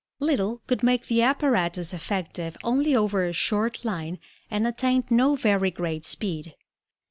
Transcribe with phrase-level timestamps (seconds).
[0.19, 4.17] Little could make the apparatus effective only over a short line
[4.49, 6.55] and attained no very great speed.